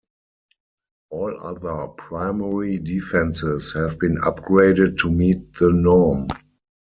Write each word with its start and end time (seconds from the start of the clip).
All 1.11 1.39
other 1.39 1.89
primary 1.89 2.79
defences 2.79 3.71
have 3.75 3.99
been 3.99 4.15
upgraded 4.17 4.97
to 5.01 5.11
meet 5.11 5.53
the 5.53 5.71
norm. 5.71 6.27